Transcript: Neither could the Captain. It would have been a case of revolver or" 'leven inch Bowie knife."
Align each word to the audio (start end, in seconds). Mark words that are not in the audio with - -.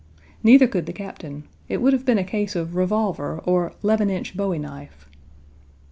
Neither 0.41 0.65
could 0.65 0.87
the 0.87 0.93
Captain. 0.93 1.43
It 1.69 1.77
would 1.79 1.93
have 1.93 2.05
been 2.05 2.17
a 2.17 2.23
case 2.23 2.55
of 2.55 2.75
revolver 2.75 3.37
or" 3.45 3.73
'leven 3.83 4.09
inch 4.09 4.35
Bowie 4.35 4.57
knife." 4.57 5.07